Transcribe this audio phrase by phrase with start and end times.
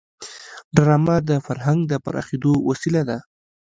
[0.75, 3.17] ډرامه د فرهنګ د پراخېدو وسیله ده